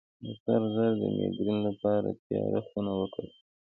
[0.23, 3.37] د سر درد د میګرین لپاره تیاره خونه وکاروئ